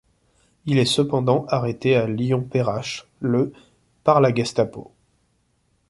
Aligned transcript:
Il 0.65 0.79
est 0.79 0.85
cependant 0.87 1.45
arrêté 1.49 1.95
à 1.95 2.07
Lyon 2.07 2.41
Perrache 2.41 3.07
le 3.19 3.53
par 4.03 4.19
la 4.19 4.33
Gestapo. 4.33 4.91